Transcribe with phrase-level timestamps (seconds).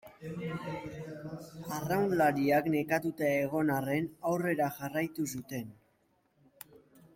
[1.75, 5.71] Arraunlariak nekatuta egon arren aurrera jarraitu zuten.